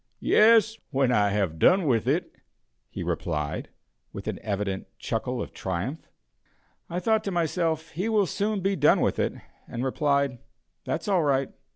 "Yes, 0.19 0.79
when 0.89 1.11
I 1.11 1.29
have 1.29 1.59
done 1.59 1.85
with 1.85 2.07
it," 2.07 2.33
he 2.89 3.03
replied, 3.03 3.69
with 4.11 4.27
an 4.27 4.39
evident 4.41 4.87
chuckle 4.97 5.39
of 5.43 5.53
triumph. 5.53 6.07
I 6.89 6.99
thought 6.99 7.23
to 7.25 7.31
myself, 7.31 7.89
he 7.91 8.09
will 8.09 8.25
soon 8.25 8.61
be 8.61 8.75
done 8.75 8.99
with 9.01 9.19
it, 9.19 9.33
and 9.67 9.83
replied: 9.85 10.39
"That's 10.85 11.07
all 11.07 11.21
right." 11.21 11.51